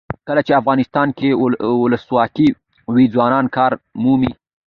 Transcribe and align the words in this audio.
کله 0.27 0.41
چې 0.47 0.57
افغانستان 0.61 1.07
کې 1.17 1.29
ولسواکي 1.81 2.47
وي 2.93 3.05
ځوانان 3.13 3.45
کار 3.55 3.71
مومي. 4.03 4.31